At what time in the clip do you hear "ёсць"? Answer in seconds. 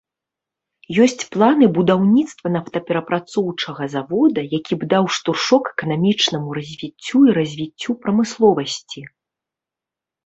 1.03-1.23